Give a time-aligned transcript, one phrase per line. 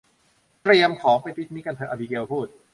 [0.63, 2.47] เตรียมของไปปิกนิกกันเถอะ อบิเกลพูด